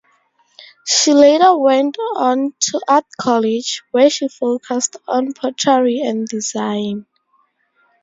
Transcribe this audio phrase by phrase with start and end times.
[0.83, 7.05] She later went on to art college, where she focused on pottery and design.